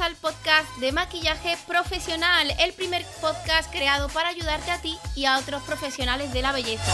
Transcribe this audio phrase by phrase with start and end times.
[0.00, 5.38] al podcast de maquillaje profesional, el primer podcast creado para ayudarte a ti y a
[5.38, 6.84] otros profesionales de la belleza.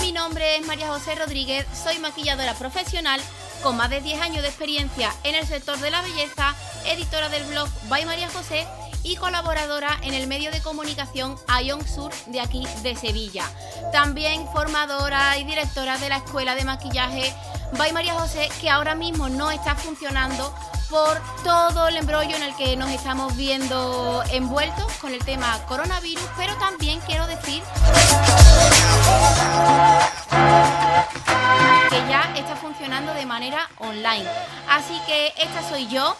[0.00, 3.20] Mi nombre es María José Rodríguez, soy maquilladora profesional
[3.62, 6.54] con más de 10 años de experiencia en el sector de la belleza,
[6.86, 8.66] editora del blog By María José
[9.02, 13.44] y colaboradora en el medio de comunicación Ion Sur de aquí de Sevilla.
[13.92, 17.34] También formadora y directora de la Escuela de Maquillaje
[17.78, 20.52] By María José, que ahora mismo no está funcionando
[20.90, 26.24] por todo el embrollo en el que nos estamos viendo envueltos con el tema coronavirus,
[26.36, 27.62] pero también quiero decir
[31.90, 34.26] que ya está funcionando de manera online.
[34.68, 36.16] Así que esta soy yo.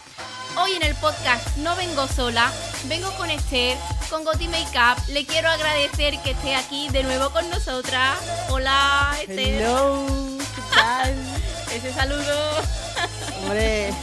[0.57, 2.51] Hoy en el podcast no vengo sola,
[2.85, 3.77] vengo con Esther,
[4.09, 4.97] con Goti Makeup.
[5.09, 8.17] Le quiero agradecer que esté aquí de nuevo con nosotras.
[8.49, 9.61] Hola, Esther.
[9.61, 10.05] Hello,
[10.55, 11.15] ¿qué tal?
[11.73, 12.51] Ese saludo.
[13.43, 13.93] Hombre,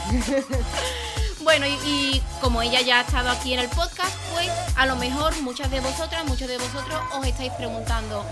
[1.41, 4.95] Bueno, y, y como ella ya ha estado aquí en el podcast, pues a lo
[4.95, 8.25] mejor muchas de vosotras, muchos de vosotros os estáis preguntando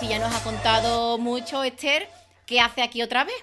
[0.00, 2.08] si ya nos ha contado mucho Esther,
[2.46, 3.36] ¿qué hace aquí otra vez?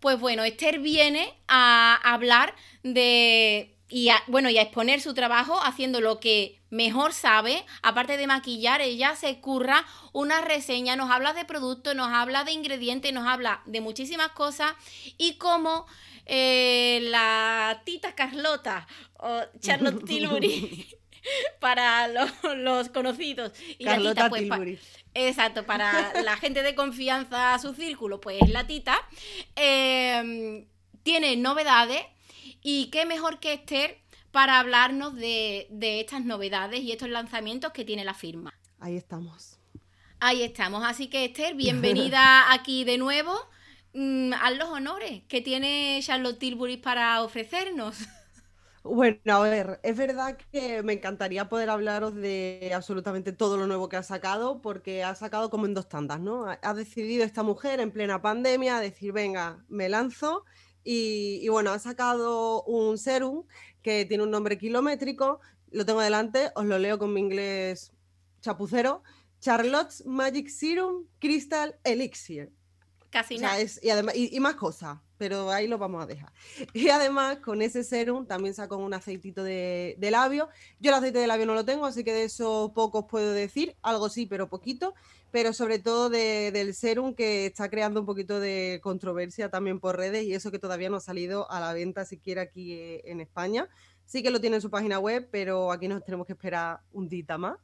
[0.00, 5.60] Pues bueno, Esther viene a hablar de y a, bueno, y a exponer su trabajo
[5.62, 11.32] haciendo lo que mejor sabe, aparte de maquillar, ella se curra una reseña, nos habla
[11.32, 14.74] de productos, nos habla de ingredientes, nos habla de muchísimas cosas
[15.18, 15.86] y cómo
[16.26, 18.86] eh, la tita Carlota
[19.18, 20.86] o Charlotte Tilbury
[21.60, 24.78] para los, los conocidos y la tita pues Tilbury.
[25.14, 28.96] Exacto, para la gente de confianza a su círculo, pues la tita
[29.56, 30.66] eh,
[31.02, 32.04] tiene novedades
[32.62, 33.98] y qué mejor que Esther
[34.30, 38.54] para hablarnos de, de estas novedades y estos lanzamientos que tiene la firma.
[38.78, 39.58] ahí estamos.
[40.20, 43.32] Ahí estamos, así que Esther, bienvenida aquí de nuevo.
[43.94, 47.96] Mm, haz los honores que tiene Charlotte Tilbury para ofrecernos.
[48.82, 53.90] Bueno, a ver, es verdad que me encantaría poder hablaros de absolutamente todo lo nuevo
[53.90, 56.46] que ha sacado, porque ha sacado como en dos tandas, ¿no?
[56.46, 60.46] Ha, ha decidido esta mujer en plena pandemia decir, venga, me lanzo.
[60.84, 63.44] Y, y bueno, ha sacado un serum
[63.82, 67.92] que tiene un nombre kilométrico, lo tengo delante, os lo leo con mi inglés
[68.40, 69.02] chapucero.
[69.40, 72.52] Charlotte's Magic Serum Crystal Elixir.
[73.10, 73.60] Casi O sea, nada.
[73.60, 76.32] es- y, además, y, y más cosas, pero ahí lo vamos a dejar.
[76.74, 80.48] Y además, con ese serum también saco un aceitito de, de labio.
[80.78, 83.76] Yo el aceite de labio no lo tengo, así que de eso pocos puedo decir,
[83.82, 84.94] algo sí, pero poquito.
[85.30, 89.96] Pero sobre todo de- del serum que está creando un poquito de controversia también por
[89.96, 93.20] redes y eso que todavía no ha salido a la venta siquiera aquí eh, en
[93.20, 93.68] España.
[94.06, 97.08] Sí que lo tiene en su página web, pero aquí nos tenemos que esperar un
[97.08, 97.58] dita más.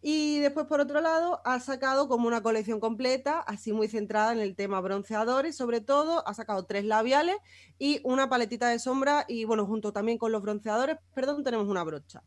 [0.00, 4.38] Y después, por otro lado, ha sacado como una colección completa, así muy centrada en
[4.38, 7.36] el tema bronceadores, sobre todo, ha sacado tres labiales
[7.78, 11.82] y una paletita de sombra y, bueno, junto también con los bronceadores, perdón, tenemos una
[11.82, 12.22] brocha.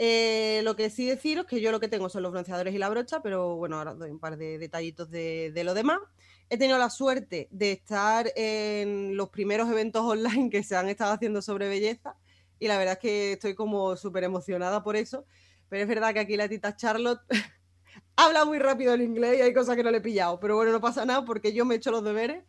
[0.00, 2.88] Eh, lo que sí deciros que yo lo que tengo son los bronceadores y la
[2.88, 5.98] brocha, pero bueno, ahora doy un par de detallitos de, de lo demás.
[6.50, 11.12] He tenido la suerte de estar en los primeros eventos online que se han estado
[11.12, 12.16] haciendo sobre belleza
[12.58, 15.26] y la verdad es que estoy como súper emocionada por eso.
[15.68, 17.20] Pero es verdad que aquí la tita Charlotte
[18.16, 20.40] habla muy rápido el inglés y hay cosas que no le he pillado.
[20.40, 22.44] Pero bueno, no pasa nada porque yo me he hecho los deberes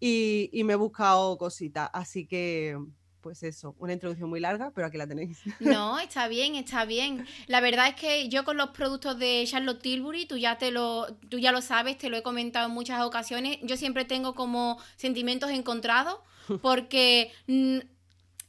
[0.00, 1.90] y me he buscado cositas.
[1.92, 2.78] Así que,
[3.24, 5.40] pues eso, una introducción muy larga, pero aquí la tenéis.
[5.58, 7.26] No, está bien, está bien.
[7.48, 11.06] La verdad es que yo con los productos de Charlotte Tilbury, tú ya te lo,
[11.30, 13.58] tú ya lo sabes, te lo he comentado en muchas ocasiones.
[13.62, 16.18] Yo siempre tengo como sentimientos encontrados
[16.62, 17.32] porque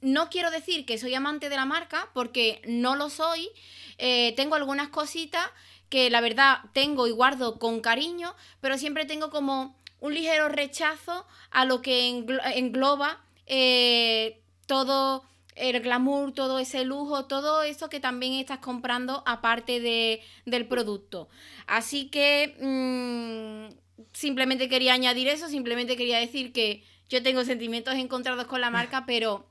[0.02, 3.50] no quiero decir que soy amante de la marca porque no lo soy.
[3.98, 5.48] Eh, tengo algunas cositas
[5.90, 11.26] que la verdad tengo y guardo con cariño, pero siempre tengo como un ligero rechazo
[11.50, 15.24] a lo que englo- engloba eh, todo
[15.56, 21.30] el glamour, todo ese lujo, todo eso que también estás comprando aparte de, del producto.
[21.66, 28.46] Así que mm, simplemente quería añadir eso, simplemente quería decir que yo tengo sentimientos encontrados
[28.48, 29.48] con la marca, pero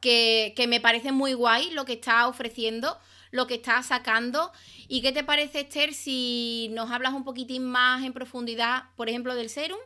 [0.00, 2.98] que, que me parece muy guay lo que está ofreciendo,
[3.30, 4.52] lo que está sacando.
[4.88, 9.34] ¿Y qué te parece, Esther, si nos hablas un poquitín más en profundidad, por ejemplo,
[9.34, 9.78] del serum?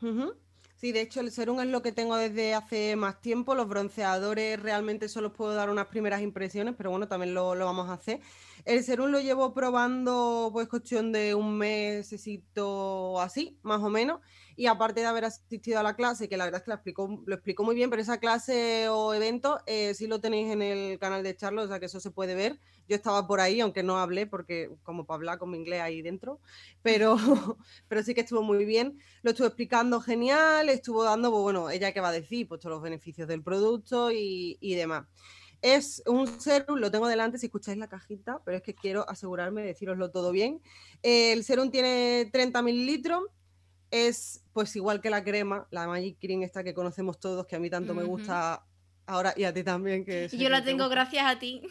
[0.00, 0.34] Ujú.
[0.76, 3.54] Sí, de hecho el serum es lo que tengo desde hace más tiempo.
[3.54, 7.88] Los bronceadores realmente solo puedo dar unas primeras impresiones, pero bueno, también lo, lo vamos
[7.88, 8.20] a hacer.
[8.66, 11.58] El serum lo llevo probando pues cuestión de un
[12.58, 14.20] o así, más o menos.
[14.56, 17.22] Y aparte de haber asistido a la clase, que la verdad es que lo explicó,
[17.26, 20.98] lo explicó muy bien, pero esa clase o evento eh, sí lo tenéis en el
[20.98, 22.58] canal de Charlo, o sea que eso se puede ver.
[22.88, 26.00] Yo estaba por ahí, aunque no hablé, porque como para hablar con mi inglés ahí
[26.00, 26.40] dentro,
[26.82, 27.16] pero,
[27.88, 28.98] pero sí que estuvo muy bien.
[29.22, 32.76] Lo estuvo explicando genial, estuvo dando, pues, bueno, ella que va a decir, pues todos
[32.76, 35.06] los beneficios del producto y, y demás.
[35.62, 39.62] Es un serum, lo tengo delante si escucháis la cajita, pero es que quiero asegurarme
[39.62, 40.62] de deciroslo todo bien.
[41.02, 43.24] El serum tiene 30 mililitros,
[43.90, 47.58] es pues igual que la crema, la Magic Cream esta que conocemos todos, que a
[47.58, 48.64] mí tanto me gusta
[49.06, 50.04] ahora y a ti también.
[50.04, 51.62] Que yo la tengo gracias a ti.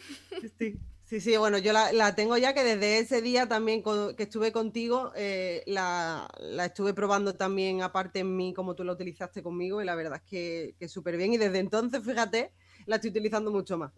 [1.08, 3.84] Sí, sí, bueno, yo la, tengo ya que desde ese día también
[4.16, 6.28] que estuve contigo, eh, la,
[6.64, 10.28] estuve probando también aparte en mí como tú la utilizaste conmigo y la verdad es
[10.28, 12.50] que, que súper bien y desde entonces, fíjate,
[12.86, 13.92] la estoy utilizando mucho más.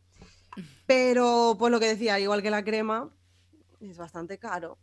[0.86, 3.08] Pero, pues lo que decía, igual que la crema,
[3.80, 4.76] es bastante caro.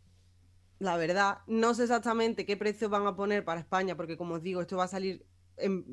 [0.78, 4.42] La verdad, no sé exactamente qué precio van a poner para España, porque como os
[4.42, 5.26] digo, esto va a salir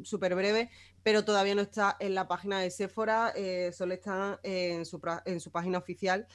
[0.04, 0.70] súper breve,
[1.04, 5.40] pero todavía no está en la página de Sephora, eh, solo está en su, en
[5.52, 6.28] página oficial.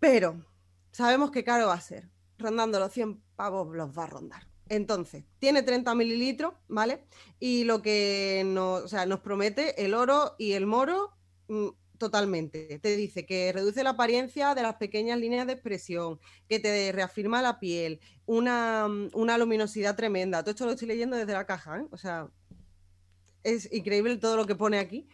[0.00, 0.44] Pero
[0.92, 2.10] sabemos que caro va a ser.
[2.36, 4.48] Rondando los 100 pavos los va a rondar.
[4.68, 7.04] Entonces, tiene 30 mililitros, ¿vale?
[7.38, 11.12] Y lo que nos, nos promete el oro y el moro
[11.48, 11.68] mm,
[11.98, 12.78] totalmente.
[12.78, 16.18] Te dice que reduce la apariencia de las pequeñas líneas de expresión,
[16.48, 20.42] que te reafirma la piel, una, mm, una luminosidad tremenda.
[20.42, 21.86] Todo esto lo estoy leyendo desde la caja, ¿eh?
[21.90, 22.28] O sea,
[23.42, 25.08] es increíble todo lo que pone aquí.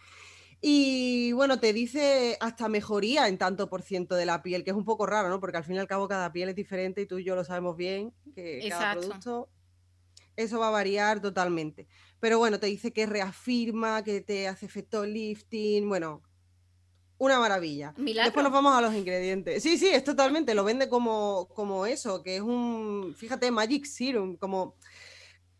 [0.62, 4.76] Y bueno, te dice hasta mejoría en tanto por ciento de la piel, que es
[4.76, 5.40] un poco raro, ¿no?
[5.40, 7.44] Porque al fin y al cabo cada piel es diferente y tú y yo lo
[7.44, 9.48] sabemos bien, que cada producto,
[10.36, 11.86] eso va a variar totalmente.
[12.20, 16.22] Pero bueno, te dice que reafirma, que te hace efecto lifting, bueno,
[17.20, 17.92] una maravilla.
[17.98, 19.62] Después nos vamos a los ingredientes.
[19.62, 24.38] Sí, sí, es totalmente, lo vende como, como eso, que es un, fíjate, Magic Serum,
[24.38, 24.74] como,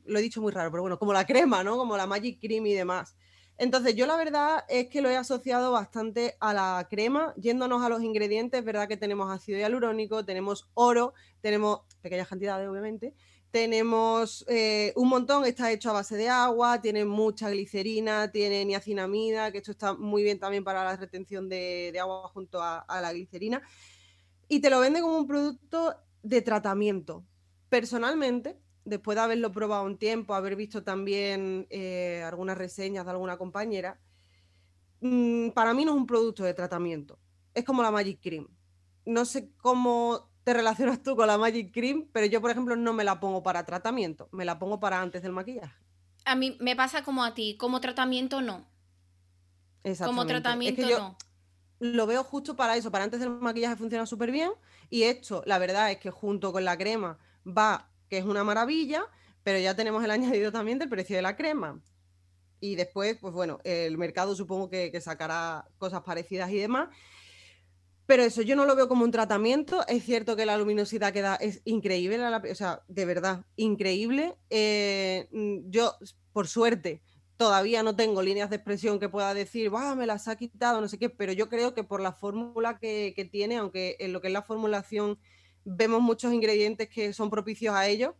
[0.06, 1.76] lo he dicho muy raro, pero bueno, como la crema, ¿no?
[1.76, 3.14] Como la Magic Cream y demás.
[3.58, 7.34] Entonces, yo la verdad es que lo he asociado bastante a la crema.
[7.36, 11.12] Yéndonos a los ingredientes, verdad que tenemos ácido hialurónico, tenemos oro,
[11.42, 13.12] tenemos pequeñas cantidades, obviamente.
[13.50, 19.50] Tenemos eh, un montón, está hecho a base de agua, tiene mucha glicerina, tiene niacinamida,
[19.50, 23.60] que esto está muy bien también para la retención de, agua junto a, la glicerina.
[24.46, 27.24] Y te lo vende como un producto de tratamiento.
[27.68, 33.36] Personalmente, después de haberlo probado un tiempo, haber visto también eh, algunas reseñas de alguna
[33.36, 34.00] compañera,
[35.00, 37.18] mm, para mí no es un producto de tratamiento.
[37.52, 38.46] Es como la Magic Cream.
[39.04, 42.92] No sé cómo te relacionas tú con la Magic Cream, pero yo, por ejemplo, no
[42.92, 45.76] me la pongo para tratamiento, me la pongo para antes del maquillaje.
[46.24, 48.66] A mí me pasa como a ti, como tratamiento no.
[50.04, 51.16] Como tratamiento no.
[51.78, 54.50] Lo veo justo para eso, para antes del maquillaje funciona súper bien
[54.90, 59.04] y esto, la verdad es que junto con la crema va que es una maravilla,
[59.44, 61.80] pero ya tenemos el añadido también del precio de la crema.
[62.58, 66.88] Y después, pues bueno, el mercado supongo que, sacará cosas parecidas y demás.
[68.10, 69.86] Pero eso yo no lo veo como un tratamiento.
[69.86, 74.36] Es cierto que la luminosidad que da es increíble, o sea, de verdad, increíble.
[74.50, 75.94] Eh, mm, yo,
[76.32, 77.02] por suerte,
[77.36, 80.88] todavía no tengo líneas de expresión que pueda decir, va, me las ha quitado, no
[80.88, 84.20] sé qué, pero yo creo que por la fórmula que, que tiene, aunque en lo
[84.20, 85.16] que es la formulación
[85.64, 88.16] vemos muchos ingredientes que son propicios a ello,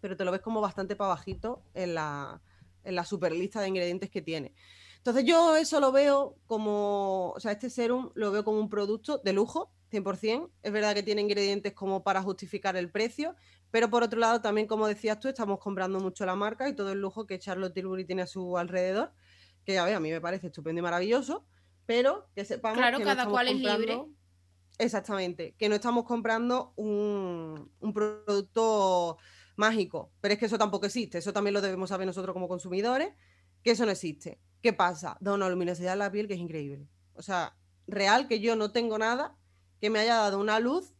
[0.00, 2.42] pero te lo ves como bastante para bajito en la,
[2.82, 4.56] en la super lista de ingredientes que tiene.
[5.04, 9.18] Entonces yo eso lo veo como, o sea, este serum lo veo como un producto
[9.18, 10.50] de lujo, 100%.
[10.62, 13.36] Es verdad que tiene ingredientes como para justificar el precio,
[13.70, 16.90] pero por otro lado también, como decías tú, estamos comprando mucho la marca y todo
[16.90, 19.12] el lujo que Charlotte Tilbury tiene a su alrededor,
[19.66, 21.44] que ya ve, a mí me parece estupendo y maravilloso,
[21.84, 24.00] pero que sepamos claro, que cada cual es libre
[24.78, 29.18] Exactamente, que no estamos comprando un, producto
[29.56, 33.12] mágico, pero es que eso tampoco existe, eso también lo debemos saber nosotros como consumidores,
[33.62, 34.40] que eso no existe.
[34.64, 35.18] ¿Qué pasa?
[35.20, 36.88] Da una luminosidad en la piel que es increíble.
[37.12, 37.54] O sea,
[37.86, 39.36] real que yo no tengo nada
[39.78, 40.94] que me haya dado una luz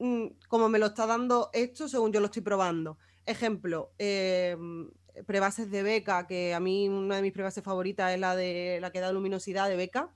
[0.00, 2.98] mm, como me lo está dando esto según yo lo estoy probando.
[3.24, 4.90] Ejemplo, em,
[5.26, 8.90] prebases de beca, que a mí una de mis prebases favoritas es la de la
[8.90, 10.14] que da luminosidad de beca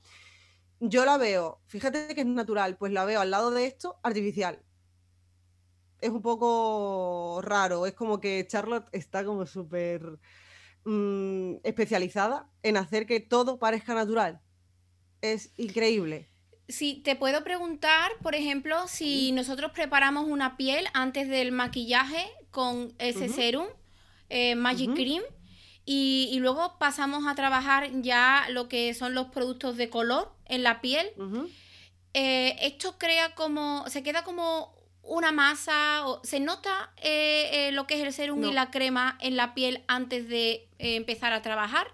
[0.79, 4.63] yo la veo, fíjate que es natural, pues la veo al lado de esto artificial.
[6.03, 10.19] Es un poco raro, es como que Charlotte está como súper
[10.85, 14.41] mm, especializada en hacer que todo parezca natural.
[15.21, 16.29] Es increíble.
[16.69, 22.95] Si te puedo preguntar, por ejemplo, si nosotros preparamos una piel antes del maquillaje con
[22.99, 23.67] ese serum,
[24.31, 25.23] eh, Magic Cream,
[25.87, 30.81] y, luego pasamos a trabajar ya lo que son los productos de color en la
[30.81, 31.07] piel.
[32.15, 34.75] Eh, esto crea como, se queda como
[35.07, 36.07] una masa?
[36.07, 39.55] O, ¿Se nota eh, eh, lo que es el serum y la crema en la
[39.55, 41.89] piel antes de eh, empezar a trabajar?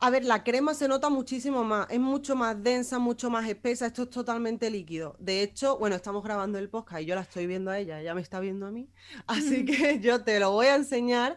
[0.00, 3.86] A ver, la crema se nota muchísimo más, es mucho más densa, mucho más espesa,
[3.86, 5.16] esto es totalmente líquido.
[5.18, 8.14] De hecho, bueno, estamos grabando el podcast y yo la estoy viendo a ella, ella
[8.14, 8.88] me está viendo a mí,
[9.26, 11.36] así que yo te lo voy a enseñar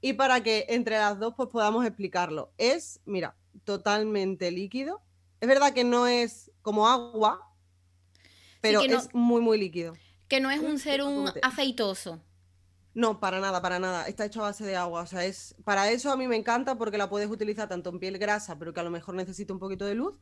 [0.00, 2.50] y para que entre las dos pues podamos explicarlo.
[2.56, 5.02] Es, mira, totalmente líquido.
[5.40, 7.47] Es verdad que no es como agua,
[8.60, 9.94] pero es muy, muy líquido.
[10.28, 12.20] Que no es un serum aceitoso.
[12.94, 14.08] No, para nada, para nada.
[14.08, 15.02] Está hecho a base de agua.
[15.02, 15.54] O sea, es.
[15.64, 18.74] Para eso a mí me encanta porque la puedes utilizar tanto en piel grasa, pero
[18.74, 20.14] que a lo mejor necesita un poquito de luz,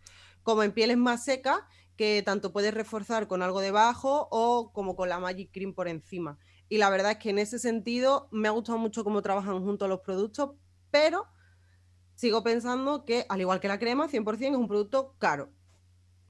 [0.43, 1.59] como en pieles más secas,
[1.97, 6.39] que tanto puedes reforzar con algo debajo o como con la Magic Cream por encima.
[6.69, 9.89] Y la verdad es que en ese sentido me ha gustado mucho cómo trabajan juntos
[9.89, 10.51] los productos,
[10.91, 11.27] pero
[12.15, 15.51] sigo pensando que, al igual que la crema, 100% es un producto caro.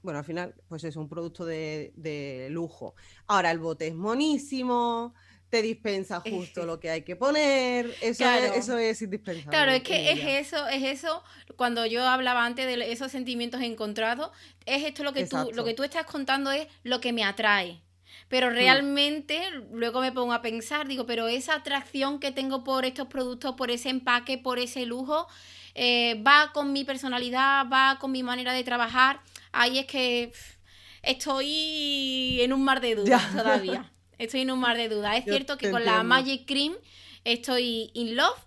[0.07, 2.95] Bueno, al final, pues es un producto de, de lujo.
[3.27, 5.13] Ahora, el bote es monísimo,
[5.49, 7.93] te dispensa justo lo que hay que poner.
[7.99, 9.51] Eso, es, eso es indispensable.
[9.51, 11.21] Claro, es que es eso, es eso,
[11.57, 14.31] cuando yo hablaba antes de esos sentimientos encontrados,
[14.65, 17.81] es esto lo que tú, lo que tú estás contando es lo que me atrae.
[18.29, 18.53] Pero mm.
[18.53, 19.41] realmente
[19.73, 23.71] luego me pongo a pensar, digo, pero esa atracción que tengo por estos productos, por
[23.71, 25.27] ese empaque, por ese lujo,
[25.75, 29.19] eh, va con mi personalidad, va con mi manera de trabajar.
[29.57, 30.31] Ahí es que
[31.01, 33.91] estoy en un mar de dudas todavía.
[34.19, 35.15] Estoy en un mar de dudas.
[35.17, 36.73] Es cierto que con la Magic Cream
[37.23, 38.37] estoy in love.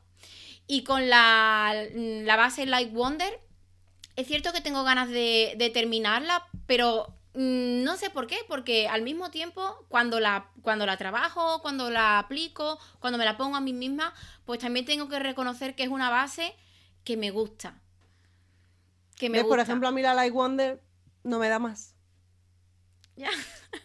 [0.67, 3.41] Y con la, la base Light Wonder,
[4.15, 9.03] es cierto que tengo ganas de, terminarla, pero mm, no sé por qué, porque al
[9.03, 13.61] mismo tiempo, cuando la, cuando la trabajo, cuando la aplico, cuando me la pongo a
[13.61, 14.13] mí misma,
[14.45, 16.55] pues también tengo que reconocer que es una base
[17.03, 17.81] que me gusta.
[19.17, 20.81] Que me Por ejemplo, a mí la Light Wonder
[21.23, 21.95] no me da más.
[23.17, 23.31] Ya.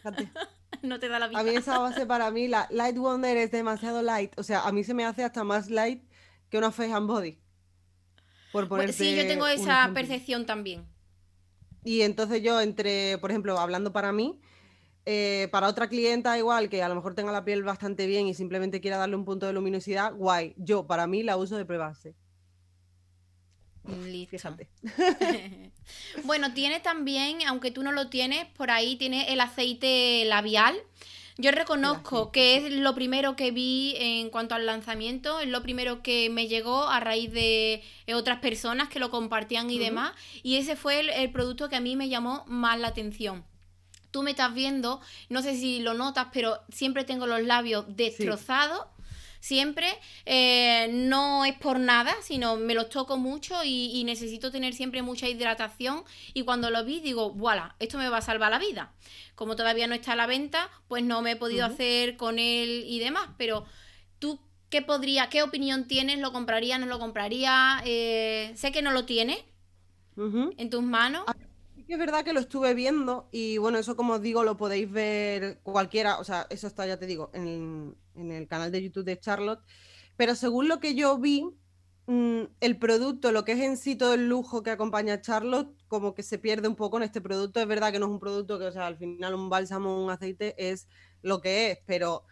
[0.81, 1.39] no te da la vida.
[1.39, 4.37] A mí esa base para mí, la Light Wonder es demasiado light.
[4.37, 6.03] O sea, a mí se me hace hasta más light
[6.49, 7.39] que una Face and Body.
[8.51, 10.87] Por ponerte sí, yo tengo esa percepción también.
[11.83, 14.41] Y entonces yo entre, por ejemplo, hablando para mí,
[15.05, 18.33] eh, para otra clienta igual que a lo mejor tenga la piel bastante bien y
[18.33, 20.55] simplemente quiera darle un punto de luminosidad, guay.
[20.57, 22.15] Yo para mí la uso de prebase.
[26.23, 30.75] bueno, tiene también, aunque tú no lo tienes, por ahí tiene el aceite labial.
[31.37, 36.01] Yo reconozco que es lo primero que vi en cuanto al lanzamiento, es lo primero
[36.01, 40.13] que me llegó a raíz de otras personas que lo compartían y demás,
[40.43, 43.43] y ese fue el, producto que a mí me llamó más la atención.
[44.11, 48.85] Tú me estás viendo, no sé si lo notas, pero siempre tengo los labios destrozados
[49.45, 49.87] siempre.
[50.25, 55.29] Eh, no es por nada, sino me los toco mucho y, necesito tener siempre mucha
[55.29, 56.03] hidratación.
[56.33, 58.91] Y cuando lo vi, digo, voilà, esto me va a salvar la vida.
[59.35, 62.85] Como todavía no está a la venta, pues no me he podido hacer con él
[62.87, 63.29] y demás.
[63.37, 63.65] Pero
[64.17, 66.19] tú, ¿qué podría, qué opinión tienes?
[66.19, 67.81] ¿Lo compraría, no lo compraría?
[67.85, 69.37] Eh, sé que no lo tienes
[70.17, 71.23] en tus manos.
[71.27, 71.35] Ah,
[71.87, 75.59] es verdad que lo estuve viendo y bueno, eso como os digo lo podéis ver
[75.61, 79.63] cualquiera, o sea, eso está, ya te digo, en, el canal de YouTube de Charlotte,
[80.17, 81.45] pero según lo que yo vi,
[82.07, 85.75] mm, el producto, lo que es en sí todo el lujo que acompaña a Charlotte,
[85.87, 87.59] como que se pierde un poco en este producto.
[87.59, 90.09] Es verdad que no es un producto que, o sea, al final un bálsamo, un
[90.11, 90.87] aceite es
[91.21, 92.23] lo que es, pero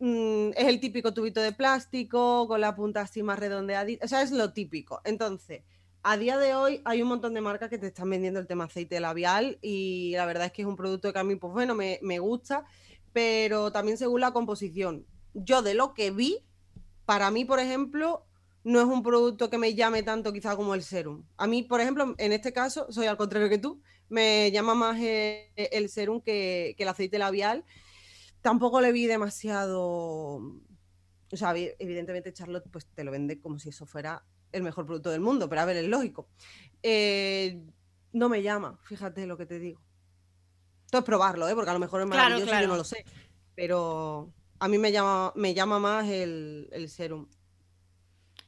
[0.00, 4.22] mm, es el típico tubito de plástico con la punta así más redondeada, o sea,
[4.22, 5.00] es lo típico.
[5.04, 5.62] Entonces,
[6.02, 8.64] a día de hoy hay un montón de marcas que te están vendiendo el tema
[8.64, 11.74] aceite labial y la verdad es que es un producto que a mí, pues bueno,
[11.74, 12.64] me, gusta,
[13.12, 15.06] pero también según la composición.
[15.34, 16.44] Yo de lo que vi,
[17.04, 18.26] para mí, por ejemplo,
[18.62, 21.24] no es un producto que me llame tanto quizá como el serum.
[21.36, 24.98] A mí, por ejemplo, en este caso, soy al contrario que tú, me llama más
[25.00, 27.64] eh, el, serum que, que, el aceite labial.
[28.42, 30.40] Tampoco le vi demasiado...
[31.32, 35.10] O sea, evidentemente Charlotte pues te lo vende como si eso fuera el mejor producto
[35.10, 36.28] del mundo, pero a ver, es lógico.
[36.82, 37.62] Eh,
[38.12, 39.80] no me llama, fíjate lo que te digo.
[40.86, 41.54] Entonces probarlo, ¿eh?
[41.54, 43.04] porque a lo mejor es maravilloso, yo no lo sé.
[43.54, 47.26] Pero a mí me llama, me llama más el, serum.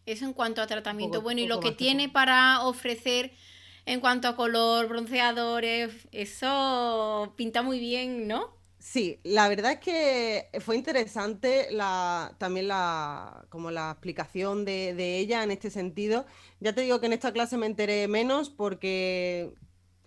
[0.07, 1.23] Eso en cuanto a tratamiento.
[1.23, 3.33] bueno, y lo que tiene para ofrecer
[3.87, 8.62] en cuanto a color, bronceadores, eso pinta muy bien, ¿no?
[8.78, 15.45] Sí, la verdad es que fue interesante la, también la, como la explicación de, ella
[15.45, 16.26] en este sentido.
[16.59, 19.54] Ya te digo que en esta clase me enteré menos porque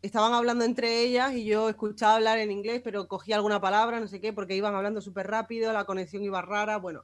[0.05, 4.07] estaban hablando entre ellas y yo escuchaba hablar en inglés, pero cogí alguna palabra, no
[4.07, 6.77] sé qué, porque iban hablando súper rápido, la conexión iba rara.
[6.77, 7.03] Bueno,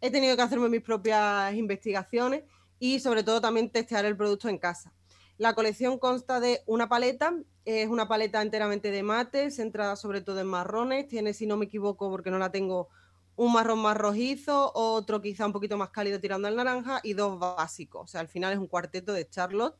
[0.00, 2.44] he tenido que hacerme mis propias investigaciones
[2.78, 4.92] y sobre todo también testear el producto en casa.
[5.38, 10.40] La colección consta de una paleta, es una paleta enteramente de mate, centrada sobre todo
[10.40, 12.88] en marrones, tiene, si no me equivoco, porque no la tengo,
[13.36, 17.38] un marrón más rojizo, otro quizá un poquito más cálido tirando al naranja y dos
[17.38, 18.02] básicos.
[18.04, 19.76] O sea, al final es un cuarteto de Charlotte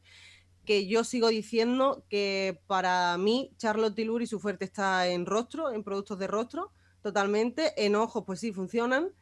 [0.65, 5.83] que yo sigo diciendo que para mí Charlotte Tilbury su fuerte está en rostro, en
[5.83, 7.85] productos de rostro, totalmente.
[7.85, 9.13] En ojos, pues sí, funcionan,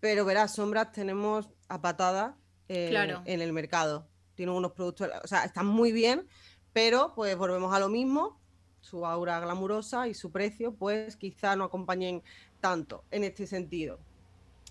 [0.00, 2.94] pero verás, sombras tenemos a patada eh,
[3.26, 4.08] en el mercado.
[4.34, 6.26] Tienen unos productos, o sea, están muy bien,
[6.72, 8.40] pero pues volvemos a lo mismo.
[8.80, 12.22] Su aura glamurosa y su precio, pues quizá no acompañen
[12.60, 13.98] tanto en este sentido.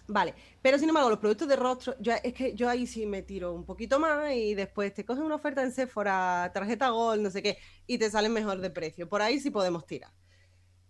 [0.07, 3.21] Vale, pero sin embargo, los productos de rostro, yo, es que yo ahí sí me
[3.21, 7.31] tiro un poquito más y después te coges una oferta en Sephora, tarjeta Gold, no
[7.31, 7.57] sé qué,
[7.87, 9.07] y te salen mejor de precio.
[9.07, 10.11] Por ahí sí podemos tirar.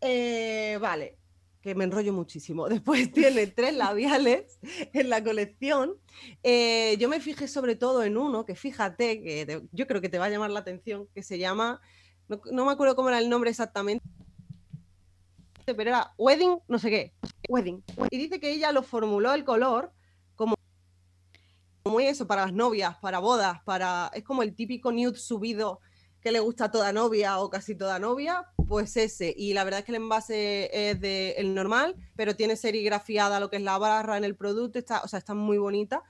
[0.02, 1.20] Eh, vale,
[1.62, 2.68] que me enrollo muchísimo.
[2.70, 4.60] Después tiene tres labiales
[4.94, 5.96] en la colección.
[6.42, 10.18] Eh, yo me fijé sobre todo en uno, que fíjate, que yo creo que te
[10.18, 11.82] va a llamar la atención, que se llama,
[12.52, 14.04] no me acuerdo cómo era el nombre exactamente
[15.66, 17.14] pero era wedding, no sé qué,
[17.50, 17.84] wedding.
[18.10, 19.92] Y dice que ella lo formuló el color
[20.36, 20.56] como,
[21.84, 24.12] como eso, para las novias, para bodas, para.
[24.14, 25.80] Es como el típico nude subido
[26.22, 29.34] que le gusta a toda novia o casi toda novia, pues ese.
[29.38, 33.50] Y la verdad es que el envase es de el normal, pero tiene serigrafiada lo
[33.50, 36.02] que es la barra en el producto, está, o sea, está muy bonita.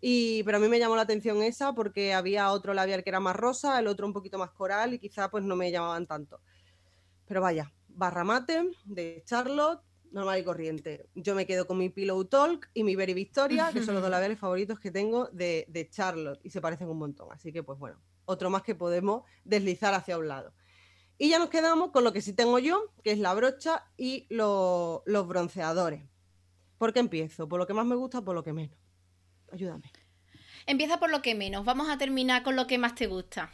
[0.00, 3.20] Y, pero a mí me llamó la atención esa porque había otro labial que era
[3.20, 6.40] más rosa, el otro un poquito más coral y quizá pues no me llamaban tanto.
[7.28, 9.82] Pero vaya, barra mate de Charlotte,
[10.12, 11.08] normal y corriente.
[11.14, 14.10] Yo me quedo con mi Pillow Talk y mi Very Victoria, que son los dos
[14.10, 17.28] labiales favoritos que tengo de, Charlotte y se parecen un montón.
[17.32, 20.54] Así que, pues bueno, otro más que podemos deslizar hacia un lado.
[21.18, 24.26] Y ya nos quedamos con lo que sí tengo yo, que es la brocha y
[24.28, 26.02] los bronceadores.
[26.78, 27.48] ¿Por qué empiezo?
[27.48, 28.76] ¿Por lo que más me gusta o por lo que menos?
[29.52, 29.92] Ayúdame.
[30.66, 31.64] Empieza por lo que menos.
[31.64, 33.50] Vamos a terminar con lo que más te gusta.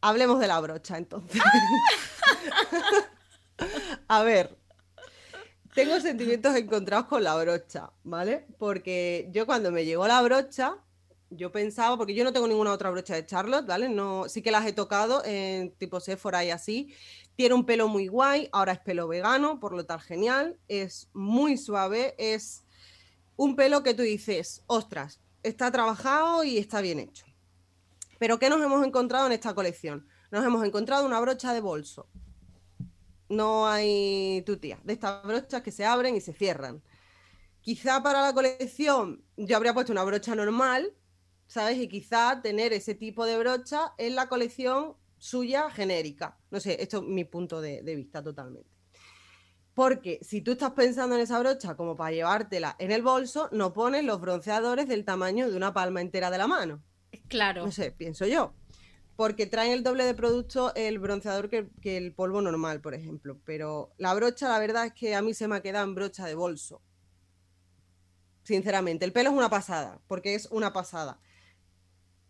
[0.00, 1.40] Hablemos de la brocha, entonces.
[4.08, 4.56] A ver,
[5.74, 8.46] tengo sentimientos encontrados con la brocha, ¿vale?
[8.58, 10.76] Porque yo cuando me llegó la brocha,
[11.30, 13.88] yo pensaba, porque yo no tengo ninguna otra brocha de Charlotte, ¿vale?
[13.88, 16.94] No, sí que las he tocado en tipo Sephora y así.
[17.36, 20.58] Tiene un pelo muy guay, ahora es pelo vegano, por lo tal genial.
[20.68, 22.64] Es muy suave, es
[23.36, 27.26] un pelo que tú dices, ostras, está trabajado y está bien hecho.
[28.18, 30.08] Pero ¿qué nos hemos encontrado en esta colección?
[30.30, 32.08] Nos hemos encontrado una brocha de bolso,
[33.28, 36.82] no hay tutía, de estas brochas que se abren y se cierran.
[37.60, 40.94] Quizá para la colección yo habría puesto una brocha normal,
[41.46, 41.78] ¿sabes?
[41.78, 46.38] Y quizá tener ese tipo de brocha en la colección suya genérica.
[46.50, 48.70] No sé, esto es mi punto de, vista totalmente.
[49.74, 53.72] Porque si tú estás pensando en esa brocha como para llevártela en el bolso, no
[53.72, 56.82] pones los bronceadores del tamaño de una palma entera de la mano.
[57.28, 57.64] Claro.
[57.64, 58.54] No sé, pienso yo
[59.18, 63.36] porque traen el doble de producto el bronceador que, el polvo normal, por ejemplo.
[63.44, 66.24] Pero la brocha, la verdad es que a mí se me ha quedado en brocha
[66.24, 66.80] de bolso.
[68.44, 71.20] Sinceramente, el pelo es una pasada, porque es una pasada.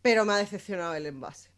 [0.01, 1.51] Pero me ha decepcionado el envase.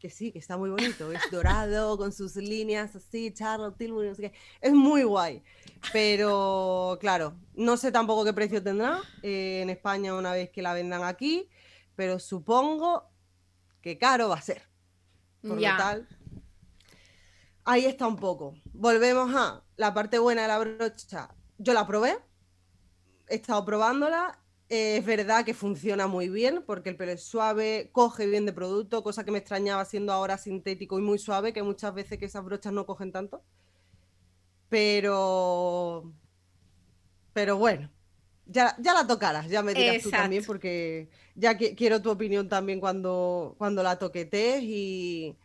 [0.00, 1.12] Que sí, que está muy bonito.
[1.12, 4.32] Es dorado, con sus líneas así, Charlotte Tilbury, no sé qué.
[4.60, 5.40] Es muy guay.
[5.92, 10.74] Pero, claro, no sé tampoco qué precio tendrá eh, en España una vez que la
[10.74, 11.48] vendan aquí.
[11.94, 13.11] Pero supongo
[13.82, 14.62] que caro va a ser.
[15.42, 16.08] Por lo tal,
[17.64, 18.54] ahí está un poco.
[18.72, 21.34] Volvemos a la parte buena de la brocha.
[21.58, 22.16] Yo la probé,
[23.28, 24.38] he estado probándola.
[24.68, 29.02] es verdad que funciona muy bien porque el pelo es suave, coge bien de producto,
[29.02, 32.44] cosa que me extrañaba siendo ahora sintético y muy suave, que muchas veces que esas
[32.44, 33.42] brochas no cogen tanto.
[34.68, 36.10] Pero.
[37.34, 37.90] Pero bueno,
[38.46, 43.54] ya, la tocarás, ya me dirás tú también, porque ya quiero tu opinión también cuando,
[43.58, 45.36] cuando la toquetes y.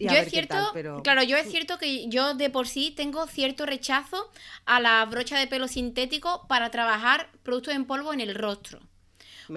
[0.00, 0.56] yo es cierto,
[1.02, 4.30] claro, yo es cierto que yo de por sí tengo cierto rechazo
[4.64, 8.80] a la brocha de pelo sintético para trabajar productos en polvo en el rostro.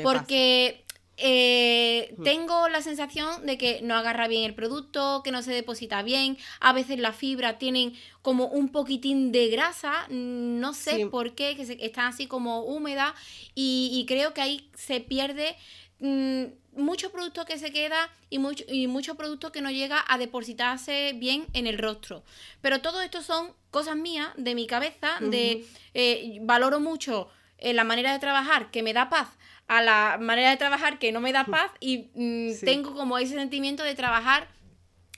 [0.03, 0.84] porque
[1.17, 2.23] eh, hmm.
[2.23, 6.38] tengo la sensación de que no agarra bien el producto, que no se deposita bien,
[6.60, 11.63] a veces la fibra tienen como un poquitín de grasa, no sé por qué, que
[11.86, 13.13] están así como húmedas
[13.54, 15.56] y, creo que ahí se pierde
[15.99, 20.17] mm, mucho producto que se queda y mucho, y mucho producto que no llega a
[20.17, 22.23] depositarse bien en el rostro.
[22.62, 27.84] Pero todo esto son cosas mías, de mi cabeza, de eh, valoro mucho eh, la
[27.86, 29.30] manera de trabajar que me da paz
[29.67, 33.36] a la manera de trabajar que no me da paz y mm, tengo como ese
[33.36, 34.47] sentimiento de trabajar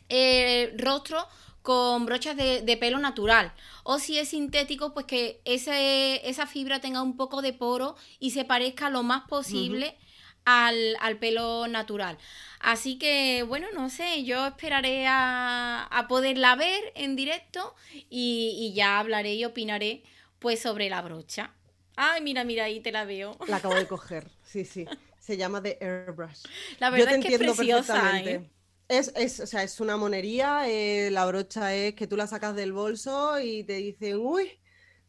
[0.10, 1.28] el eh, rostro
[1.62, 3.52] con brochas de, pelo natural.
[3.84, 8.32] O si es sintético, pues que ese, esa fibra tenga un poco de poro y
[8.32, 9.98] se parezca lo más posible
[10.46, 12.18] al, al, pelo natural.
[12.62, 17.76] Así que, bueno, no sé, yo esperaré a, a poderla ver en directo
[18.10, 20.04] y, y, ya hablaré y opinaré
[20.40, 21.52] pues sobre la brocha.
[22.00, 23.36] Ay, mira, mira, ahí te la veo.
[23.48, 24.86] La acabo de coger, sí, sí.
[25.20, 26.44] Se llama The Airbrush.
[26.80, 28.50] La verdad es que es preciosa, ¿eh?
[28.88, 32.56] Es, es, o sea, es una monería, eh, la brocha es que tú la sacas
[32.56, 34.62] del bolso y te dicen, uy,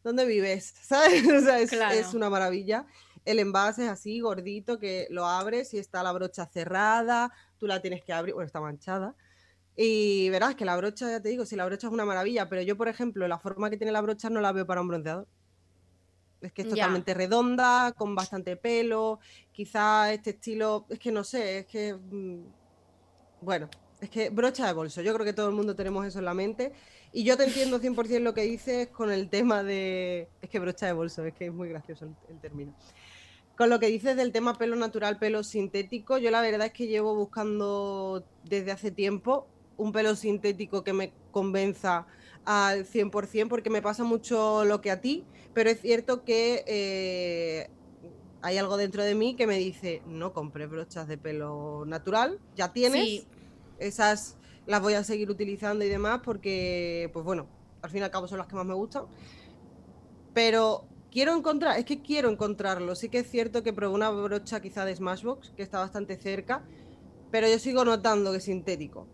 [0.03, 0.73] ¿dónde vives?
[0.81, 1.25] ¿Sabes?
[1.25, 2.87] O sea, es, es, una maravilla.
[3.23, 7.81] El envase es así, gordito, que lo abres y está la brocha cerrada, tú la
[7.81, 9.15] tienes que abrir, bueno, está manchada.
[9.75, 12.63] Y verás que la brocha, ya te digo, si la brocha es una maravilla, pero
[12.63, 15.27] yo, por ejemplo, la forma que tiene la brocha no la veo para un bronceador.
[16.41, 19.19] Es que es totalmente redonda, con bastante pelo,
[19.51, 21.93] quizá este estilo, es que no sé, es que...
[21.93, 22.43] Mm,
[23.41, 23.69] bueno,
[24.01, 26.33] es que brocha de bolso, yo creo que todo el mundo tenemos eso en la
[26.33, 26.71] mente.
[27.11, 30.29] Y yo te entiendo 100% lo que dices con el tema de...
[30.41, 32.73] Es que brocha de bolso, es que es muy gracioso el, término.
[33.57, 36.87] Con lo que dices del tema pelo natural, pelo sintético, yo la verdad es que
[36.87, 42.05] llevo buscando desde hace tiempo un pelo sintético que me convenza
[42.45, 47.69] al 100% porque me pasa mucho lo que a ti, pero es cierto que eh,
[48.41, 52.71] hay algo dentro de mí que me dice, no compre brochas de pelo natural, ya
[52.71, 53.27] tienes,
[53.79, 57.47] esas las voy a seguir utilizando y demás porque, pues bueno,
[57.81, 59.05] al fin y al cabo son las que más me gustan.
[60.33, 62.95] Pero quiero encontrar, es que quiero encontrarlo.
[62.95, 66.63] Sí que es cierto que probé una brocha quizá de Smashbox, que está bastante cerca,
[67.31, 69.07] pero yo sigo notando que es sintético.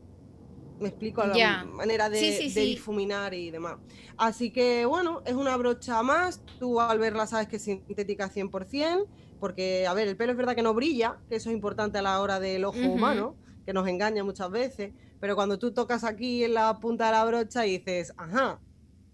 [0.80, 3.78] Me explico a la manera de, difuminar y demás.
[4.18, 6.42] Así que bueno, es una brocha más.
[6.60, 9.08] Tú al verla sabes que es sintética 100%,
[9.40, 12.02] porque a ver, el pelo es verdad que no brilla, que eso es importante a
[12.02, 14.94] la hora del ojo humano, que nos engaña muchas veces.
[15.20, 18.60] Pero cuando tú tocas aquí en la punta de la brocha y dices, ajá,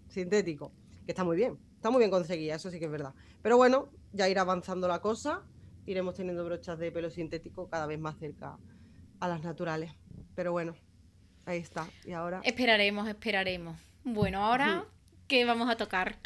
[0.08, 0.72] sintético,
[1.06, 3.14] que está muy bien, está muy bien conseguida, eso sí que es verdad.
[3.40, 5.42] Pero bueno, ya irá avanzando la cosa,
[5.86, 8.58] iremos teniendo brochas de pelo sintético cada vez más cerca
[9.20, 9.92] a las naturales.
[10.34, 10.74] Pero bueno,
[11.44, 11.88] Ahí está.
[12.04, 12.40] Y ahora.
[12.44, 13.76] Esperaremos, esperaremos.
[14.04, 14.84] Bueno, ahora,
[15.28, 16.18] ¿qué vamos a tocar?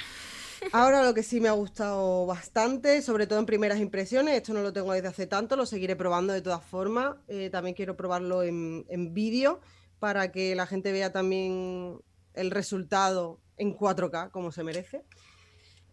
[0.72, 4.62] Ahora lo que sí me ha gustado bastante, sobre todo en primeras impresiones, esto no
[4.62, 7.16] lo tengo desde hace tanto, lo seguiré probando de todas formas.
[7.28, 9.60] Eh, también quiero probarlo en, vídeo
[9.98, 12.00] para que la gente vea también
[12.34, 15.04] el resultado en 4K, como se merece.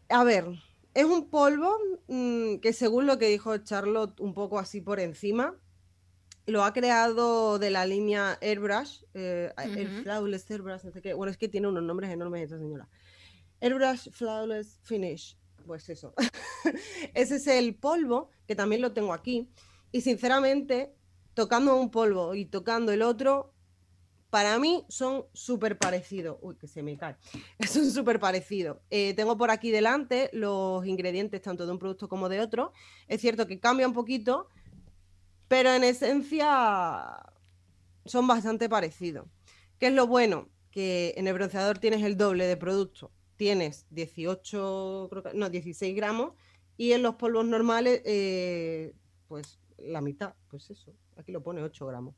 [0.10, 0.46] A ver,
[0.94, 5.56] es un polvo mm, que según lo que dijo Charlotte, un poco así por encima,
[6.46, 9.52] lo ha creado de la línea Airbrush, eh,
[10.04, 11.14] Flawless Airbrush, no sé qué.
[11.14, 12.90] Bueno, es que tiene unos nombres enormes esta señora.
[13.62, 15.38] Airbrush Flawless Finish.
[15.66, 16.14] Pues eso.
[17.14, 19.50] Ese es el polvo, que también lo tengo aquí.
[19.92, 20.94] Y sinceramente,
[21.34, 23.54] tocando un polvo y tocando el otro,
[24.34, 26.38] para mí son súper parecidos.
[26.42, 27.16] Uy, que se me cae.
[27.68, 28.80] Son súper parecidos.
[28.90, 32.74] Eh, tengo por aquí delante los ingredientes tanto de un producto como de otro.
[33.08, 34.50] Es cierto que cambia un poquito,
[35.54, 37.16] pero en esencia
[38.06, 39.28] son bastante parecidos.
[39.78, 40.50] ¿Qué es lo bueno?
[40.72, 43.12] Que en el bronceador tienes el doble de producto.
[43.36, 46.32] Tienes 18, no, 16 gramos
[46.76, 48.96] y en los polvos normales, eh,
[49.28, 52.16] pues la mitad, pues eso, aquí lo pone 8 gramos.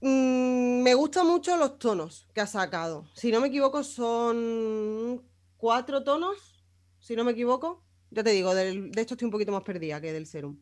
[0.00, 3.06] Mm, me gustan mucho los tonos que ha sacado.
[3.14, 5.24] Si no me equivoco, son
[5.56, 6.64] cuatro tonos,
[7.00, 7.82] si no me equivoco.
[8.12, 10.60] Ya te digo, de hecho estoy un poquito más perdida que del serum.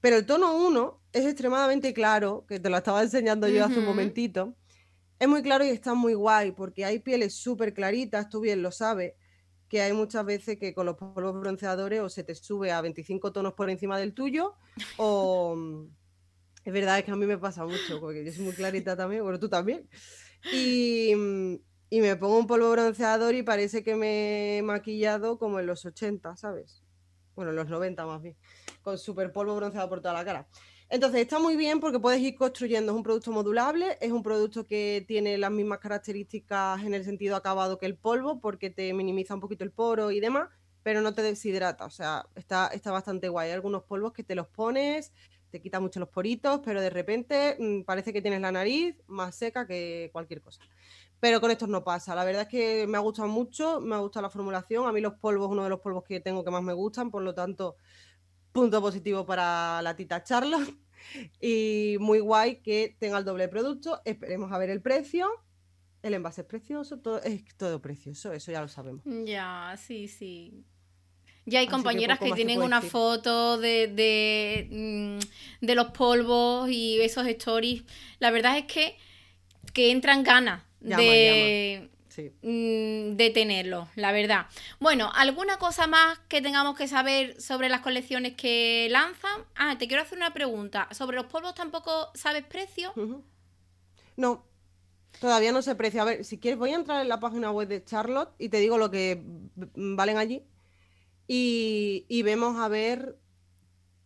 [0.00, 3.84] Pero el tono 1 es extremadamente claro, que te lo estaba enseñando yo hace un
[3.84, 4.54] momentito.
[5.18, 8.72] Es muy claro y está muy guay, porque hay pieles súper claritas, tú bien lo
[8.72, 9.14] sabes,
[9.68, 13.30] que hay muchas veces que con los polvos bronceadores o se te sube a 25
[13.32, 14.54] tonos por encima del tuyo,
[14.96, 15.84] o mm,
[16.64, 19.22] es verdad es que a mí me pasa mucho, porque yo soy muy clarita también,
[19.22, 19.88] bueno, tú también.
[20.52, 21.54] Y, mm,
[21.90, 25.84] y me pongo un polvo bronceador y parece que me he maquillado como en los
[25.84, 26.82] 80, ¿sabes?
[27.34, 28.36] Bueno, en los 90 más bien
[28.82, 30.46] con super polvo bronceado por toda la cara.
[30.88, 34.66] Entonces está muy bien porque puedes ir construyendo, es un producto modulable, es un producto
[34.66, 39.34] que tiene las mismas características en el sentido acabado que el polvo porque te minimiza
[39.34, 40.48] un poquito el poro y demás,
[40.82, 43.48] pero no te deshidrata, o sea, está, está bastante guay.
[43.48, 45.12] Hay algunos polvos que te los pones,
[45.50, 49.36] te quita mucho los poritos, pero de repente mm, parece que tienes la nariz más
[49.36, 50.62] seca que cualquier cosa.
[51.20, 52.14] Pero con estos no pasa.
[52.14, 54.88] La verdad es que me ha gustado mucho, me ha gustado la formulación.
[54.88, 57.22] A mí los polvos, uno de los polvos que tengo que más me gustan, por
[57.22, 57.76] lo tanto,
[58.52, 60.74] punto positivo para la tita Charlotte.
[61.40, 64.02] Y muy guay que tenga el doble producto.
[64.04, 65.30] Esperemos a ver el precio.
[66.02, 69.02] El envase es precioso, todo, es todo precioso, eso ya lo sabemos.
[69.24, 70.62] Ya, sí, sí.
[71.46, 77.26] Ya hay compañeras que, tienen una foto de, de, mm, de, los polvos y esos
[77.26, 77.82] stories.
[78.18, 78.98] La verdad es que,
[79.72, 81.90] que entran ganas de,
[82.42, 84.46] mm, de tenerlo, la verdad.
[84.78, 89.44] Bueno, ¿alguna cosa más que tengamos que saber sobre las colecciones que lanzan?
[89.54, 90.88] Ah, te quiero hacer una pregunta.
[90.92, 92.92] ¿Sobre los polvos tampoco sabes precio?
[94.16, 94.44] No,
[95.20, 96.02] todavía no sé precio.
[96.02, 98.58] A ver, si quieres voy a entrar en la página web de Charlotte y te
[98.58, 99.22] digo lo que
[99.74, 100.42] valen allí.
[101.28, 103.19] Y, y vemos a ver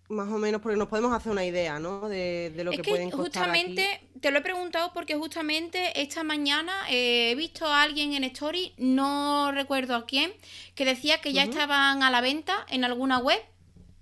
[0.09, 2.09] más o menos, porque nos podemos hacer una idea, ¿no?
[2.09, 7.31] De, lo que, pueden costar justamente, te lo he preguntado porque justamente esta mañana eh,
[7.31, 10.33] he visto a alguien en Story, no recuerdo a quién,
[10.75, 13.41] que decía que ya estaban a la venta en alguna web.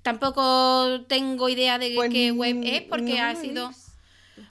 [0.02, 3.70] Tampoco tengo idea de pues qué web es, porque ha sido...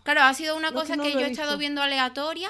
[0.03, 2.49] Claro, ha sido una cosa que, yo he estado viendo aleatoria.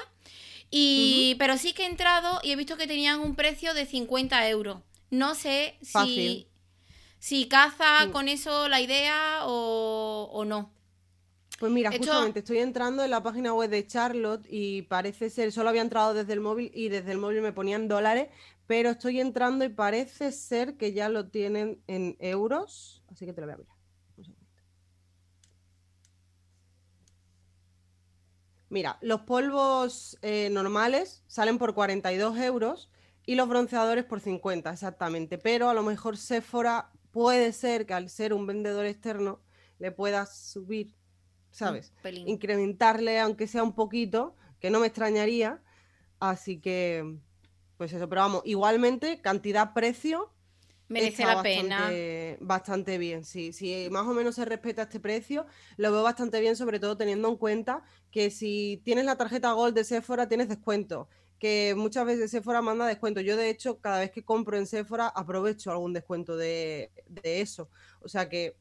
[0.70, 4.48] Y, Pero sí que he entrado y he visto que tenían un precio de 50
[4.48, 4.78] euros.
[5.10, 6.46] No sé si
[7.22, 10.72] si caza con eso la idea o, no.
[11.60, 15.68] Pues mira, justamente estoy entrando en la página web de Charlotte y parece ser, solo
[15.68, 18.28] había entrado desde el móvil y desde el móvil me ponían dólares,
[18.66, 23.40] pero estoy entrando y parece ser que ya lo tienen en euros, así que te
[23.40, 23.76] lo voy a mirar.
[28.68, 32.90] Mira, los polvos eh, normales salen por 42 euros
[33.24, 35.38] y los bronceadores por 50, exactamente.
[35.38, 39.40] Pero a lo mejor Sephora puede ser que al ser un vendedor externo
[39.78, 40.96] le puedas subir,
[41.50, 41.92] ¿sabes?
[42.26, 45.62] Incrementarle, aunque sea un poquito, que no me extrañaría.
[46.18, 47.18] Así que,
[47.76, 50.32] pues eso, pero vamos, igualmente, cantidad-precio.
[50.88, 51.90] Merece la pena.
[52.40, 53.52] Bastante bien, sí.
[53.52, 55.46] Si más o menos se respeta este precio,
[55.76, 59.74] lo veo bastante bien, sobre todo teniendo en cuenta que si tienes la tarjeta Gold
[59.74, 61.08] de Sephora, tienes descuento
[61.42, 63.20] que muchas veces Sephora manda descuento.
[63.20, 66.92] Yo, de hecho, cada vez que compro en Sephora, aprovecho algún descuento de,
[67.24, 67.68] eso.
[68.00, 68.56] O sea que,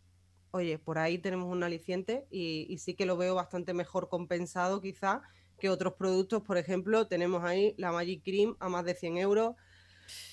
[0.49, 5.21] oye, por ahí tenemos un aliciente y, sí que lo veo bastante mejor compensado, quizá,
[5.59, 6.41] que otros productos.
[6.41, 9.55] Por ejemplo, tenemos ahí la Magic Cream a más de 100 euros.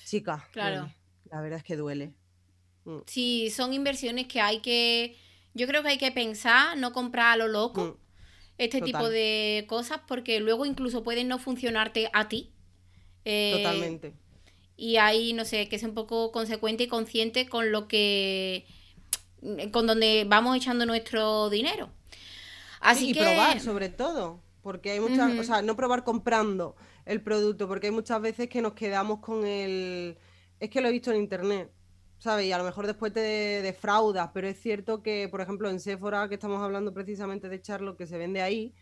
[0.05, 0.91] Chica, claro.
[1.29, 2.15] la verdad es que duele.
[2.85, 3.01] Mm.
[3.05, 5.15] Sí, son inversiones que hay que.
[5.53, 7.83] Yo creo que hay que pensar, no comprar a lo loco.
[7.83, 8.08] Mm
[8.59, 12.51] este tipo de cosas porque luego incluso pueden no funcionarte a ti.
[13.25, 14.13] Eh, Totalmente.
[14.75, 18.65] Y ahí, no sé, que sea un poco consecuente y consciente con lo que.
[19.71, 21.89] con donde vamos echando nuestro dinero.
[22.79, 24.41] Así y probar, sobre todo.
[24.61, 25.37] Porque hay muchas.
[25.37, 29.45] O sea, no probar comprando el producto, porque hay muchas veces que nos quedamos con
[29.45, 30.17] el.
[30.59, 31.71] Es que lo he visto en internet.
[32.19, 32.45] ¿Sabes?
[32.45, 33.19] Y a lo mejor después te
[33.61, 37.97] defraudas, pero es cierto que, por ejemplo, en Sephora, que estamos hablando precisamente de Charlo,
[37.97, 38.73] que se vende ahí,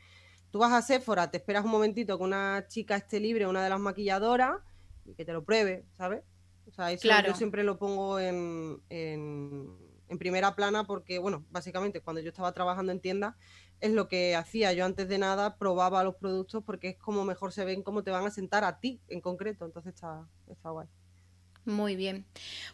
[0.52, 3.70] tú vas a Sephora, te esperas un momentito que una chica esté libre, una de
[3.70, 4.58] las maquilladoras,
[5.06, 6.24] y que te lo pruebe, ¿sabes?
[6.68, 9.74] O sea, eso yo siempre lo pongo en, en,
[10.10, 13.36] en, primera plana porque, bueno, básicamente cuando yo estaba trabajando en tiendas,
[13.80, 14.74] es lo que hacía.
[14.74, 18.12] Yo antes de nada probaba los productos porque es como mejor se ven, cómo te
[18.12, 19.66] van a sentar a ti en concreto.
[19.66, 20.90] Entonces está, está guay.
[21.68, 22.26] Muy bien.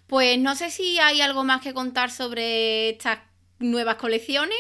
[0.06, 3.20] Pues no sé si hay algo más que contar sobre estas
[3.58, 4.58] nuevas colecciones.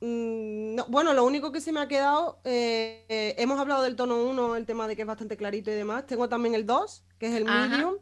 [0.00, 4.20] Mm, bueno, lo único que se me ha quedado, eh, eh, hemos hablado del tono
[4.24, 6.04] 1, el tema de que es bastante clarito y demás.
[6.06, 7.94] Tengo también el 2, que es el medium.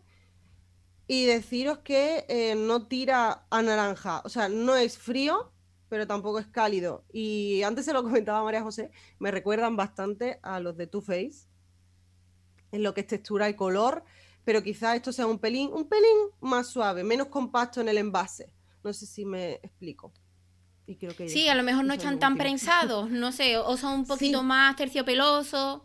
[1.06, 4.22] Y deciros que eh, no tira a naranja.
[4.24, 5.52] O sea, no es frío,
[5.90, 7.04] pero tampoco es cálido.
[7.12, 11.46] Y antes se lo comentaba María José, me recuerdan bastante a los de Too Faced.
[12.72, 14.04] En lo que es textura y color
[14.48, 18.50] pero quizás esto sea un pelín, un pelín más suave, menos compacto en el envase.
[18.82, 20.10] No sé si me explico.
[20.86, 23.92] Y creo que sí, a lo mejor no están tan prensados, no sé, o son
[23.92, 25.82] un poquito más terciopelosos.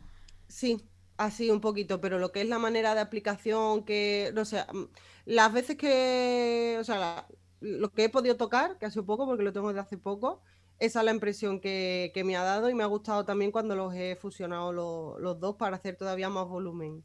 [0.47, 0.81] Sí,
[1.17, 4.83] así un poquito, pero lo que es la manera de aplicación, que, no sé, mm,
[5.25, 7.27] las veces que, o sea,
[7.59, 10.41] lo que he podido tocar, que hace poco, porque lo tengo desde hace poco,
[10.79, 13.93] esa es la impresión que, me ha dado y me ha gustado también cuando los
[13.93, 17.03] he fusionado los dos para hacer todavía más volumen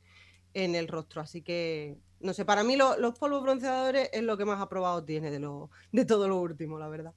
[0.65, 1.21] en el rostro.
[1.21, 5.31] Así que, no sé, para mí los polvos bronceadores es lo que más aprobado tiene
[5.31, 7.15] de, lo, de todo lo último, la verdad.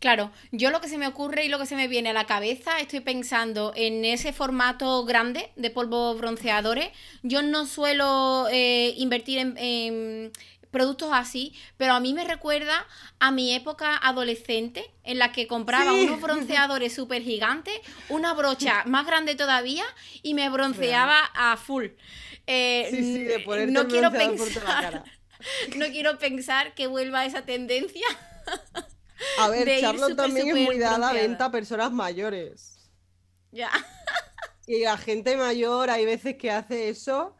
[0.00, 2.24] Claro, yo lo que se me ocurre y lo que se me viene a la
[2.24, 6.88] cabeza, estoy pensando en ese formato grande de polvos bronceadores.
[7.22, 10.32] Yo no suelo eh, invertir en,
[10.70, 12.86] productos así, pero a mí me recuerda
[13.18, 17.74] a mi época adolescente en la que compraba unos bronceadores súper gigantes,
[18.08, 19.84] una brocha más grande todavía
[20.22, 21.86] y me bronceaba a full.
[22.46, 25.04] Eh, no quiero pensar,
[25.76, 28.06] no quiero pensar que vuelva esa tendencia.
[29.38, 32.90] A ver, Charlotte también es muy dada a venta a personas mayores.
[33.52, 33.70] Ya.
[34.66, 37.36] Y la gente mayor hay veces que hace eso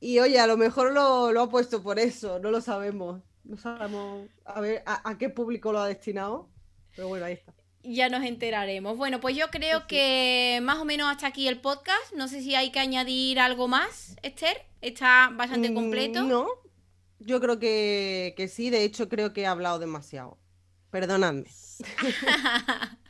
[0.00, 3.22] y oye, a lo mejor lo, ha puesto por eso, no lo sabemos.
[3.44, 6.48] No sabemos a ver a, qué público lo ha destinado.
[6.94, 7.54] Pero bueno, ahí está.
[7.82, 8.96] Ya nos enteraremos.
[8.96, 12.12] Bueno, pues yo creo que más o menos hasta aquí el podcast.
[12.16, 14.66] No sé si hay que añadir algo más, Esther.
[14.80, 16.22] Está bastante mm, completo.
[16.24, 16.48] No,
[17.20, 18.70] yo creo que, que sí.
[18.70, 20.38] De hecho, creo que he hablado demasiado.
[20.90, 21.44] Perdonadme.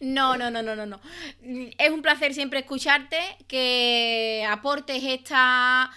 [0.00, 1.00] No, no, no, no, no, no.
[1.42, 5.90] Es un placer siempre escucharte, que aportes esta,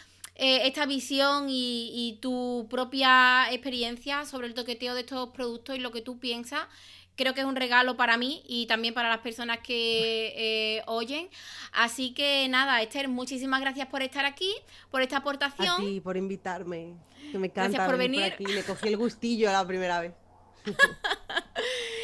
[0.44, 5.92] eh, esta visión y, tu propia experiencia sobre el toqueteo de estos productos y lo
[5.92, 6.64] que tú piensas.
[7.16, 11.30] Creo que es un regalo para mí y también para las personas que eh, oyen.
[11.74, 14.52] Así que nada, Esther, muchísimas gracias por estar aquí,
[14.90, 15.76] por esta aportación.
[15.76, 16.96] A ti, por invitarme.
[17.32, 18.22] Que me encanta por venir.
[18.22, 18.46] Por aquí.
[18.46, 20.14] Me cogí el gustillo la primera vez.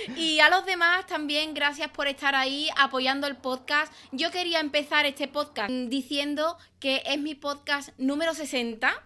[0.15, 3.91] y a los demás también, gracias por estar ahí apoyando el podcast.
[4.11, 9.03] Yo quería empezar este podcast diciendo que es mi podcast número 60.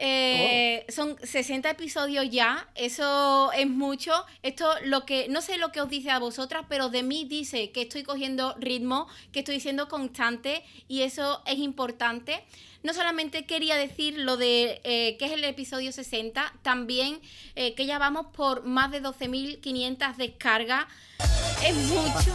[0.00, 4.12] Eh, son 60 episodios ya, eso es mucho.
[4.42, 7.72] Esto lo que no sé lo que os dice a vosotras, pero de mí dice
[7.72, 12.44] que estoy cogiendo ritmo, que estoy siendo constante y eso es importante.
[12.88, 17.20] No solamente quería decir lo de eh, que es el episodio 60, también
[17.54, 20.86] eh, que ya vamos por más de 12.500 descargas.
[21.62, 22.32] Es mucho,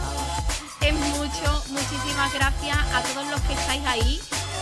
[0.80, 1.64] es mucho.
[1.70, 4.20] Muchísimas gracias a todos los que estáis ahí.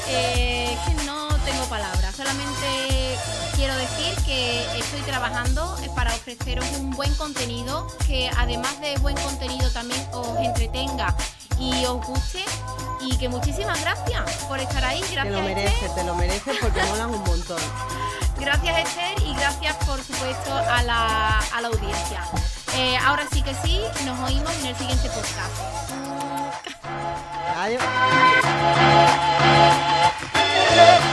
[0.08, 0.74] Eh,
[1.04, 3.18] no tengo palabras, solamente
[3.56, 9.70] quiero decir que estoy trabajando para ofreceros un buen contenido, que además de buen contenido
[9.72, 11.14] también os entretenga
[11.60, 12.42] y os guste
[13.04, 15.00] y que muchísimas gracias por estar ahí.
[15.12, 17.60] Gracias te lo mereces, te lo mereces porque molan un montón.
[18.38, 22.24] Gracias Esther y gracias por supuesto a la, a la audiencia.
[22.76, 25.52] Eh, ahora sí que sí, nos oímos en el siguiente podcast.